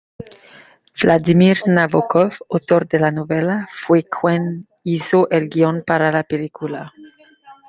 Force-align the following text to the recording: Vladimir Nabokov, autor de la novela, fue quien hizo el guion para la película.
Vladimir 0.99 1.59
Nabokov, 1.67 2.39
autor 2.57 2.87
de 2.87 2.99
la 3.01 3.11
novela, 3.11 3.67
fue 3.69 4.03
quien 4.03 4.67
hizo 4.83 5.29
el 5.29 5.47
guion 5.47 5.83
para 5.85 6.11
la 6.11 6.23
película. 6.23 6.91